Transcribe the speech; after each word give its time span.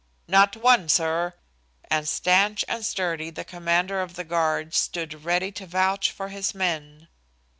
"Not 0.27 0.57
one, 0.57 0.89
sir," 0.89 1.35
and, 1.83 2.09
stanch 2.09 2.65
and 2.67 2.83
sturdy, 2.83 3.29
the 3.29 3.45
commander 3.45 4.01
of 4.01 4.15
the 4.15 4.23
guard 4.23 4.73
stood 4.73 5.23
ready 5.25 5.51
to 5.51 5.67
vouch 5.67 6.09
for 6.09 6.29
his 6.29 6.55
men. 6.55 7.07